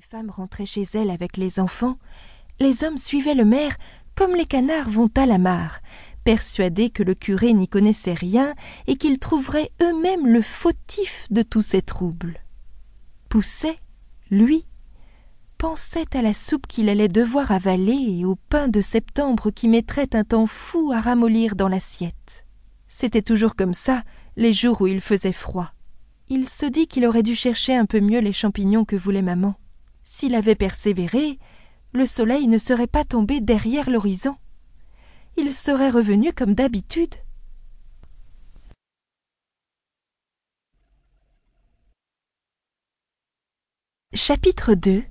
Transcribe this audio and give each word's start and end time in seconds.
les 0.00 0.06
femmes 0.18 0.30
rentraient 0.30 0.64
chez 0.64 0.86
elles 0.94 1.10
avec 1.10 1.36
les 1.36 1.60
enfants, 1.60 1.98
les 2.58 2.84
hommes 2.84 2.96
suivaient 2.96 3.34
le 3.34 3.44
maire 3.44 3.76
comme 4.14 4.34
les 4.34 4.46
canards 4.46 4.88
vont 4.88 5.10
à 5.14 5.26
la 5.26 5.36
mare, 5.36 5.80
persuadés 6.24 6.88
que 6.88 7.02
le 7.02 7.14
curé 7.14 7.52
n'y 7.52 7.68
connaissait 7.68 8.14
rien 8.14 8.54
et 8.86 8.96
qu'ils 8.96 9.18
trouveraient 9.18 9.70
eux-mêmes 9.82 10.26
le 10.26 10.40
fautif 10.40 11.26
de 11.30 11.42
tous 11.42 11.60
ces 11.60 11.82
troubles. 11.82 12.40
Pousset, 13.28 13.76
lui, 14.30 14.64
pensait 15.58 16.16
à 16.16 16.22
la 16.22 16.32
soupe 16.32 16.66
qu'il 16.66 16.88
allait 16.88 17.08
devoir 17.08 17.52
avaler 17.52 18.20
et 18.20 18.24
au 18.24 18.36
pain 18.36 18.68
de 18.68 18.80
septembre 18.80 19.50
qui 19.50 19.68
mettrait 19.68 20.14
un 20.14 20.24
temps 20.24 20.46
fou 20.46 20.92
à 20.94 21.00
ramollir 21.00 21.56
dans 21.56 21.68
l'assiette. 21.68 22.46
C'était 22.88 23.20
toujours 23.20 23.54
comme 23.54 23.74
ça 23.74 24.02
les 24.36 24.54
jours 24.54 24.80
où 24.80 24.86
il 24.86 25.02
faisait 25.02 25.32
froid. 25.32 25.74
Il 26.28 26.48
se 26.48 26.64
dit 26.64 26.86
qu'il 26.86 27.04
aurait 27.04 27.22
dû 27.22 27.34
chercher 27.34 27.76
un 27.76 27.84
peu 27.84 28.00
mieux 28.00 28.20
les 28.20 28.32
champignons 28.32 28.86
que 28.86 28.96
voulait 28.96 29.20
maman. 29.20 29.56
S'il 30.12 30.34
avait 30.34 30.56
persévéré, 30.56 31.38
le 31.92 32.04
soleil 32.04 32.48
ne 32.48 32.58
serait 32.58 32.88
pas 32.88 33.04
tombé 33.04 33.40
derrière 33.40 33.88
l'horizon. 33.88 34.36
Il 35.36 35.54
serait 35.54 35.88
revenu 35.88 36.32
comme 36.32 36.54
d'habitude. 36.54 37.14
Chapitre 44.12 44.74
2 44.74 45.04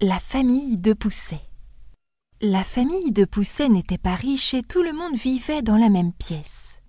La 0.00 0.20
famille 0.20 0.78
de 0.78 0.92
Pousset 0.92 1.40
La 2.40 2.62
famille 2.62 3.10
de 3.10 3.24
Pousset 3.24 3.68
n'était 3.68 3.98
pas 3.98 4.14
riche 4.14 4.54
et 4.54 4.62
tout 4.62 4.84
le 4.84 4.92
monde 4.92 5.16
vivait 5.16 5.62
dans 5.62 5.76
la 5.76 5.90
même 5.90 6.12
pièce. 6.12 6.80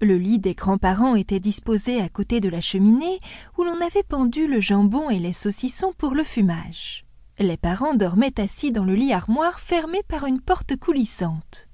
Le 0.00 0.18
lit 0.18 0.40
des 0.40 0.54
grands-parents 0.54 1.14
était 1.14 1.40
disposé 1.40 2.00
à 2.00 2.08
côté 2.08 2.40
de 2.40 2.48
la 2.48 2.60
cheminée 2.60 3.20
où 3.56 3.62
l'on 3.62 3.80
avait 3.80 4.02
pendu 4.02 4.48
le 4.48 4.60
jambon 4.60 5.10
et 5.10 5.20
les 5.20 5.32
saucissons 5.32 5.94
pour 5.96 6.14
le 6.14 6.24
fumage. 6.24 7.03
Les 7.38 7.56
parents 7.56 7.94
dormaient 7.94 8.40
assis 8.40 8.70
dans 8.70 8.84
le 8.84 8.94
lit 8.94 9.12
armoire 9.12 9.58
fermé 9.58 10.02
par 10.06 10.24
une 10.26 10.40
porte 10.40 10.76
coulissante. 10.76 11.68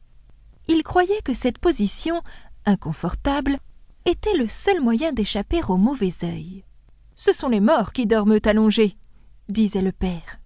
Ils 0.69 0.83
croyaient 0.83 1.23
que 1.23 1.35
cette 1.35 1.59
position, 1.59 2.23
inconfortable, 2.65 3.59
était 4.07 4.37
le 4.37 4.47
seul 4.47 4.81
moyen 4.81 5.13
d'échapper 5.13 5.61
au 5.69 5.77
mauvais 5.77 6.15
œil. 6.23 6.65
Ce 7.15 7.33
sont 7.33 7.49
les 7.49 7.61
morts 7.61 7.93
qui 7.93 8.07
dorment 8.07 8.39
allongés, 8.45 8.97
disait 9.51 9.83
le 9.83 9.93
père. 9.93 10.39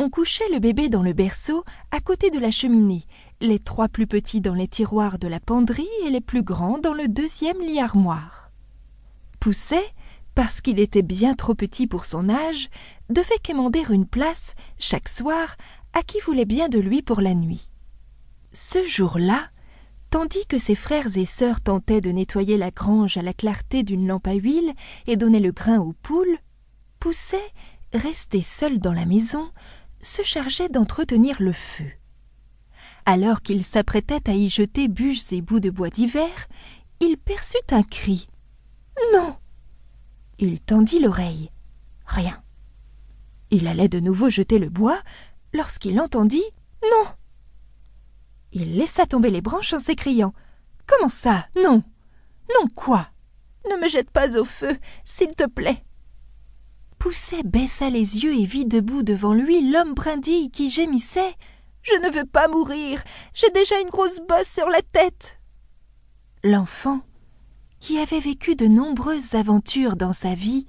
On 0.00 0.10
couchait 0.10 0.48
le 0.52 0.58
bébé 0.58 0.88
dans 0.88 1.02
le 1.04 1.12
berceau 1.12 1.64
à 1.92 2.00
côté 2.00 2.30
de 2.30 2.40
la 2.40 2.50
cheminée, 2.50 3.06
les 3.40 3.60
trois 3.60 3.88
plus 3.88 4.08
petits 4.08 4.40
dans 4.40 4.54
les 4.54 4.66
tiroirs 4.66 5.20
de 5.20 5.28
la 5.28 5.38
penderie 5.38 5.86
et 6.04 6.10
les 6.10 6.20
plus 6.20 6.42
grands 6.42 6.78
dans 6.78 6.94
le 6.94 7.06
deuxième 7.06 7.60
lit 7.60 7.78
armoire. 7.78 8.50
Pousset, 9.38 9.84
parce 10.34 10.60
qu'il 10.60 10.78
était 10.78 11.02
bien 11.02 11.34
trop 11.34 11.54
petit 11.54 11.86
pour 11.86 12.04
son 12.04 12.28
âge, 12.28 12.68
devait 13.08 13.38
quémander 13.42 13.84
une 13.90 14.06
place, 14.06 14.54
chaque 14.78 15.08
soir, 15.08 15.56
à 15.92 16.02
qui 16.02 16.20
voulait 16.20 16.44
bien 16.44 16.68
de 16.68 16.78
lui 16.78 17.02
pour 17.02 17.20
la 17.20 17.34
nuit. 17.34 17.68
Ce 18.52 18.84
jour-là, 18.84 19.48
tandis 20.10 20.46
que 20.46 20.58
ses 20.58 20.74
frères 20.74 21.16
et 21.16 21.24
sœurs 21.24 21.60
tentaient 21.60 22.00
de 22.00 22.10
nettoyer 22.10 22.56
la 22.56 22.70
grange 22.70 23.16
à 23.16 23.22
la 23.22 23.32
clarté 23.32 23.82
d'une 23.82 24.06
lampe 24.06 24.26
à 24.26 24.34
huile 24.34 24.72
et 25.06 25.16
donnaient 25.16 25.40
le 25.40 25.52
grain 25.52 25.78
aux 25.78 25.92
poules, 25.92 26.38
Pousset, 26.98 27.52
resté 27.92 28.42
seul 28.42 28.78
dans 28.78 28.92
la 28.92 29.04
maison, 29.04 29.50
se 30.02 30.22
chargeait 30.22 30.68
d'entretenir 30.68 31.40
le 31.40 31.52
feu. 31.52 31.90
Alors 33.06 33.42
qu'il 33.42 33.62
s'apprêtait 33.62 34.30
à 34.30 34.34
y 34.34 34.48
jeter 34.48 34.88
bûches 34.88 35.32
et 35.32 35.42
bouts 35.42 35.60
de 35.60 35.70
bois 35.70 35.90
d'hiver, 35.90 36.30
il 37.00 37.18
perçut 37.18 37.56
un 37.70 37.82
cri. 37.82 38.28
Non. 39.12 39.36
Il 40.38 40.60
tendit 40.60 41.00
l'oreille. 41.00 41.50
Rien. 42.06 42.42
Il 43.50 43.68
allait 43.68 43.88
de 43.88 44.00
nouveau 44.00 44.30
jeter 44.30 44.58
le 44.58 44.68
bois 44.68 45.00
lorsqu'il 45.52 46.00
entendit 46.00 46.44
Non. 46.82 47.06
Il 48.52 48.76
laissa 48.76 49.06
tomber 49.06 49.30
les 49.30 49.40
branches 49.40 49.72
en 49.72 49.78
s'écriant 49.78 50.34
Comment 50.86 51.08
ça 51.08 51.46
Non 51.56 51.82
Non 52.50 52.68
quoi 52.74 53.08
Ne 53.70 53.76
me 53.76 53.88
jette 53.88 54.10
pas 54.10 54.36
au 54.36 54.44
feu, 54.44 54.76
s'il 55.04 55.34
te 55.34 55.46
plaît. 55.46 55.84
Pousset 56.98 57.42
baissa 57.42 57.90
les 57.90 58.24
yeux 58.24 58.34
et 58.34 58.44
vit 58.44 58.64
debout 58.64 59.02
devant 59.02 59.34
lui 59.34 59.70
l'homme 59.70 59.94
brindille 59.94 60.50
qui 60.50 60.70
gémissait 60.70 61.34
Je 61.82 61.94
ne 62.02 62.10
veux 62.10 62.24
pas 62.26 62.48
mourir, 62.48 63.02
j'ai 63.34 63.50
déjà 63.50 63.78
une 63.80 63.90
grosse 63.90 64.20
bosse 64.20 64.48
sur 64.48 64.68
la 64.68 64.82
tête. 64.82 65.38
L'enfant, 66.42 67.00
qui 67.84 67.98
avait 67.98 68.18
vécu 68.18 68.56
de 68.56 68.66
nombreuses 68.66 69.34
aventures 69.34 69.96
dans 69.96 70.14
sa 70.14 70.34
vie, 70.34 70.64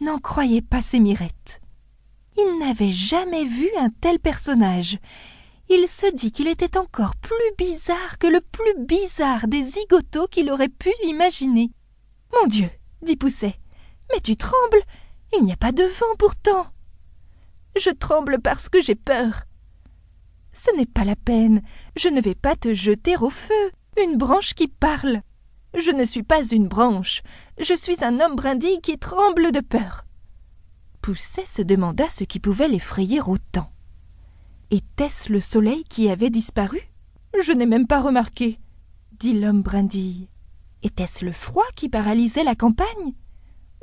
n'en 0.00 0.18
croyait 0.18 0.62
pas 0.62 0.82
ses 0.82 0.98
mirettes. 0.98 1.60
Il 2.36 2.58
n'avait 2.58 2.90
jamais 2.90 3.44
vu 3.44 3.68
un 3.78 3.88
tel 3.88 4.18
personnage. 4.18 4.98
Il 5.68 5.86
se 5.86 6.12
dit 6.12 6.32
qu'il 6.32 6.48
était 6.48 6.76
encore 6.76 7.14
plus 7.14 7.36
bizarre 7.56 8.18
que 8.18 8.26
le 8.26 8.40
plus 8.40 8.74
bizarre 8.84 9.46
des 9.46 9.62
zigotos 9.62 10.26
qu'il 10.26 10.50
aurait 10.50 10.68
pu 10.68 10.90
imaginer. 11.04 11.70
Mon 12.34 12.48
Dieu, 12.48 12.68
dit 13.00 13.16
Pousset, 13.16 13.54
mais 14.12 14.18
tu 14.18 14.36
trembles 14.36 14.82
Il 15.36 15.44
n'y 15.44 15.52
a 15.52 15.56
pas 15.56 15.70
de 15.70 15.84
vent 15.84 16.16
pourtant. 16.18 16.66
Je 17.76 17.90
tremble 17.90 18.40
parce 18.40 18.68
que 18.68 18.80
j'ai 18.80 18.96
peur. 18.96 19.44
Ce 20.52 20.76
n'est 20.76 20.84
pas 20.84 21.04
la 21.04 21.14
peine, 21.14 21.62
je 21.94 22.08
ne 22.08 22.20
vais 22.20 22.34
pas 22.34 22.56
te 22.56 22.74
jeter 22.74 23.16
au 23.18 23.30
feu, 23.30 23.70
une 24.02 24.16
branche 24.16 24.54
qui 24.54 24.66
parle. 24.66 25.22
Je 25.76 25.90
ne 25.90 26.06
suis 26.06 26.22
pas 26.22 26.42
une 26.42 26.68
branche, 26.68 27.22
je 27.60 27.74
suis 27.74 28.02
un 28.02 28.18
homme 28.18 28.34
brindille 28.34 28.80
qui 28.80 28.98
tremble 28.98 29.52
de 29.52 29.60
peur. 29.60 30.06
Pousset 31.02 31.44
se 31.44 31.60
demanda 31.60 32.08
ce 32.08 32.24
qui 32.24 32.40
pouvait 32.40 32.66
l'effrayer 32.66 33.20
autant. 33.20 33.70
Était-ce 34.70 35.30
le 35.30 35.40
soleil 35.40 35.84
qui 35.84 36.08
avait 36.08 36.30
disparu? 36.30 36.80
Je 37.38 37.52
n'ai 37.52 37.66
même 37.66 37.86
pas 37.86 38.00
remarqué, 38.00 38.58
dit 39.20 39.38
l'homme 39.38 39.60
brindille. 39.60 40.28
Était-ce 40.82 41.26
le 41.26 41.32
froid 41.32 41.66
qui 41.74 41.90
paralysait 41.90 42.42
la 42.42 42.54
campagne? 42.54 43.12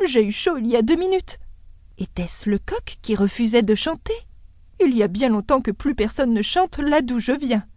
J'ai 0.04 0.26
eu 0.26 0.32
chaud 0.32 0.58
il 0.58 0.66
y 0.66 0.76
a 0.76 0.82
deux 0.82 0.98
minutes. 0.98 1.38
Était-ce 2.00 2.50
le 2.50 2.58
coq 2.58 2.98
qui 3.04 3.16
refusait 3.16 3.62
de 3.62 3.76
chanter? 3.76 4.18
Il 4.84 4.96
y 4.98 5.04
a 5.04 5.08
bien 5.08 5.30
longtemps 5.30 5.62
que 5.62 5.72
plus 5.72 5.94
personne 5.94 6.34
ne 6.34 6.42
chante 6.42 6.80
là 6.80 7.02
d'où 7.02 7.20
je 7.20 7.34
viens. 7.34 7.68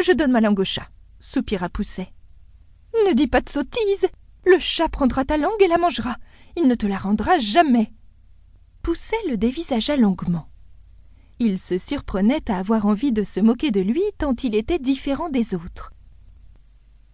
Je 0.00 0.12
donne 0.12 0.30
ma 0.30 0.40
langue 0.40 0.60
au 0.60 0.64
chat, 0.64 0.88
soupira 1.18 1.68
Pousset. 1.68 2.12
Ne 3.06 3.14
dis 3.14 3.26
pas 3.26 3.40
de 3.40 3.48
sottises. 3.48 4.08
Le 4.44 4.58
chat 4.58 4.88
prendra 4.88 5.24
ta 5.24 5.36
langue 5.36 5.62
et 5.62 5.68
la 5.68 5.78
mangera. 5.78 6.16
Il 6.56 6.68
ne 6.68 6.74
te 6.74 6.86
la 6.86 6.96
rendra 6.96 7.38
jamais. 7.38 7.92
Pousset 8.82 9.16
le 9.28 9.36
dévisagea 9.36 9.96
longuement. 9.96 10.48
Il 11.38 11.58
se 11.58 11.78
surprenait 11.78 12.50
à 12.50 12.58
avoir 12.58 12.86
envie 12.86 13.12
de 13.12 13.24
se 13.24 13.40
moquer 13.40 13.70
de 13.70 13.80
lui 13.80 14.02
tant 14.18 14.34
il 14.42 14.54
était 14.54 14.78
différent 14.78 15.28
des 15.28 15.54
autres. 15.54 15.92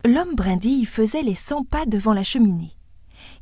L'homme 0.04 0.34
brindille 0.34 0.86
faisait 0.86 1.22
les 1.22 1.34
cent 1.34 1.64
pas 1.64 1.86
devant 1.86 2.14
la 2.14 2.22
cheminée. 2.22 2.76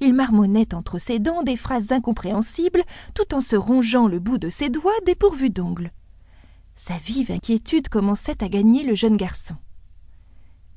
Il 0.00 0.14
marmonnait 0.14 0.74
entre 0.74 0.98
ses 0.98 1.18
dents 1.18 1.42
des 1.42 1.56
phrases 1.56 1.92
incompréhensibles 1.92 2.84
tout 3.14 3.34
en 3.34 3.40
se 3.40 3.56
rongeant 3.56 4.08
le 4.08 4.18
bout 4.18 4.38
de 4.38 4.48
ses 4.48 4.68
doigts 4.68 4.92
dépourvus 5.06 5.50
d'ongles. 5.50 5.92
Sa 6.76 6.96
vive 6.98 7.30
inquiétude 7.30 7.88
commençait 7.88 8.42
à 8.42 8.48
gagner 8.48 8.82
le 8.82 8.94
jeune 8.94 9.16
garçon. 9.16 9.56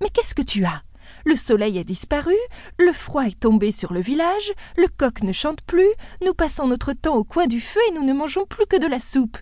Mais 0.02 0.10
qu'est-ce 0.10 0.36
que 0.36 0.42
tu 0.42 0.66
as? 0.66 0.84
Le 1.26 1.36
soleil 1.36 1.80
a 1.80 1.84
disparu, 1.84 2.36
le 2.80 2.94
froid 2.94 3.26
est 3.26 3.40
tombé 3.40 3.72
sur 3.72 3.94
le 3.94 4.00
village, 4.00 4.54
le 4.78 4.88
coq 4.88 5.24
ne 5.24 5.34
chante 5.34 5.62
plus, 5.64 5.90
nous 6.24 6.34
passons 6.34 6.68
notre 6.68 6.94
temps 6.94 7.16
au 7.16 7.24
coin 7.24 7.48
du 7.48 7.60
feu 7.60 7.80
et 7.90 7.94
nous 7.94 8.04
ne 8.04 8.14
mangeons 8.14 8.46
plus 8.46 8.68
que 8.68 8.80
de 8.80 8.88
la 8.88 9.00
soupe. 9.00 9.38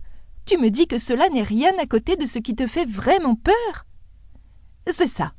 Tu 0.45 0.57
me 0.57 0.69
dis 0.69 0.87
que 0.87 0.97
cela 0.97 1.29
n'est 1.29 1.43
rien 1.43 1.73
à 1.79 1.85
côté 1.85 2.15
de 2.15 2.25
ce 2.25 2.39
qui 2.39 2.55
te 2.55 2.67
fait 2.67 2.85
vraiment 2.85 3.35
peur 3.35 3.85
C'est 4.87 5.07
ça. 5.07 5.33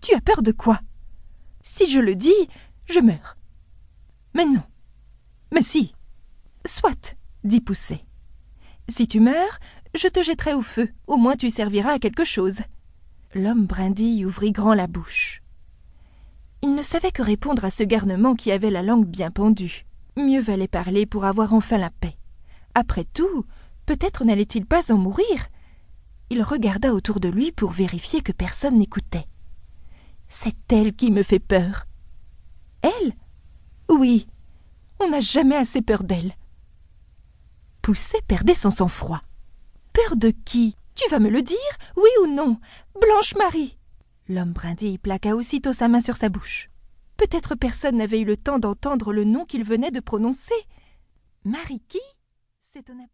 Tu 0.00 0.14
as 0.14 0.20
peur 0.20 0.42
de 0.42 0.52
quoi? 0.52 0.80
Si 1.62 1.90
je 1.90 1.98
le 1.98 2.14
dis, 2.14 2.48
je 2.86 3.00
meurs. 3.00 3.36
Mais 4.34 4.46
non. 4.46 4.62
Mais 5.52 5.62
si. 5.62 5.94
Soit, 6.64 7.16
dit 7.44 7.60
Pousset. 7.60 8.04
Si 8.88 9.08
tu 9.08 9.20
meurs, 9.20 9.58
je 9.94 10.08
te 10.08 10.22
jetterai 10.22 10.54
au 10.54 10.62
feu, 10.62 10.90
au 11.06 11.16
moins 11.16 11.36
tu 11.36 11.50
serviras 11.50 11.92
à 11.92 11.98
quelque 11.98 12.24
chose. 12.24 12.60
L'homme 13.34 13.66
brindille 13.66 14.24
ouvrit 14.24 14.52
grand 14.52 14.74
la 14.74 14.86
bouche. 14.86 15.42
Il 16.66 16.74
ne 16.74 16.82
savait 16.82 17.12
que 17.12 17.22
répondre 17.22 17.64
à 17.64 17.70
ce 17.70 17.84
garnement 17.84 18.34
qui 18.34 18.50
avait 18.50 18.72
la 18.72 18.82
langue 18.82 19.06
bien 19.06 19.30
pendue. 19.30 19.86
Mieux 20.16 20.40
valait 20.40 20.66
parler 20.66 21.06
pour 21.06 21.24
avoir 21.24 21.54
enfin 21.54 21.78
la 21.78 21.90
paix. 21.90 22.18
Après 22.74 23.04
tout, 23.04 23.46
peut-être 23.86 24.24
n'allait-il 24.24 24.66
pas 24.66 24.92
en 24.92 24.98
mourir. 24.98 25.46
Il 26.28 26.42
regarda 26.42 26.92
autour 26.92 27.20
de 27.20 27.28
lui 27.28 27.52
pour 27.52 27.70
vérifier 27.70 28.20
que 28.20 28.32
personne 28.32 28.78
n'écoutait. 28.78 29.28
C'est 30.28 30.72
elle 30.72 30.92
qui 30.92 31.12
me 31.12 31.22
fait 31.22 31.38
peur. 31.38 31.86
Elle? 32.82 33.12
Oui, 33.88 34.26
on 34.98 35.08
n'a 35.08 35.20
jamais 35.20 35.56
assez 35.56 35.82
peur 35.82 36.02
d'elle. 36.02 36.34
Pousset 37.80 38.22
perdait 38.26 38.54
son 38.56 38.72
sang-froid. 38.72 39.22
Peur 39.92 40.16
de 40.16 40.30
qui? 40.44 40.74
Tu 40.96 41.08
vas 41.10 41.20
me 41.20 41.30
le 41.30 41.42
dire, 41.42 41.56
oui 41.96 42.10
ou 42.24 42.26
non? 42.26 42.58
Blanche 43.00 43.36
Marie 43.36 43.78
L'homme 44.28 44.52
brindille 44.52 44.98
plaqua 44.98 45.36
aussitôt 45.36 45.72
sa 45.72 45.88
main 45.88 46.00
sur 46.00 46.16
sa 46.16 46.28
bouche. 46.28 46.68
Peut-être 47.16 47.54
personne 47.54 47.96
n'avait 47.96 48.20
eu 48.20 48.24
le 48.24 48.36
temps 48.36 48.58
d'entendre 48.58 49.12
le 49.12 49.24
nom 49.24 49.44
qu'il 49.44 49.64
venait 49.64 49.92
de 49.92 50.00
prononcer. 50.00 50.54
Marie 51.44 51.82
qui? 51.86 52.00
S'étonna 52.60 53.06